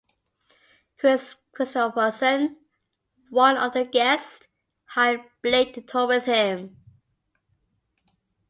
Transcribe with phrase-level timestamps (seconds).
[0.97, 2.55] Kris Kristofferson,
[3.29, 4.47] one of the guests,
[4.85, 6.75] hired Blake to tour with him.